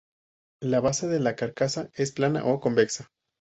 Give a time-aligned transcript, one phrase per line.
[0.63, 3.11] La base de la carcasa es plana o convexa.